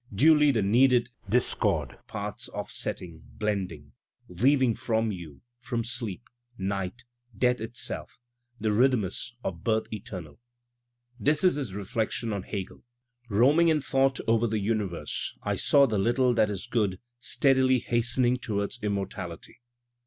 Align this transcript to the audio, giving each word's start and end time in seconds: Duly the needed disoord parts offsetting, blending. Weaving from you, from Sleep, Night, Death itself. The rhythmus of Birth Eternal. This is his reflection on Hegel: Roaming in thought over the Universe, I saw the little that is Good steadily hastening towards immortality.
Duly 0.11 0.49
the 0.49 0.63
needed 0.63 1.09
disoord 1.29 1.99
parts 2.07 2.49
offsetting, 2.49 3.21
blending. 3.37 3.91
Weaving 4.27 4.73
from 4.73 5.11
you, 5.11 5.43
from 5.59 5.83
Sleep, 5.83 6.23
Night, 6.57 7.03
Death 7.37 7.61
itself. 7.61 8.17
The 8.59 8.69
rhythmus 8.71 9.33
of 9.43 9.63
Birth 9.63 9.85
Eternal. 9.93 10.39
This 11.19 11.43
is 11.43 11.53
his 11.57 11.75
reflection 11.75 12.33
on 12.33 12.41
Hegel: 12.41 12.83
Roaming 13.29 13.67
in 13.67 13.79
thought 13.79 14.19
over 14.25 14.47
the 14.47 14.57
Universe, 14.57 15.37
I 15.43 15.55
saw 15.55 15.85
the 15.85 15.99
little 15.99 16.33
that 16.33 16.49
is 16.49 16.65
Good 16.65 16.99
steadily 17.19 17.77
hastening 17.77 18.37
towards 18.37 18.79
immortality. 18.81 19.61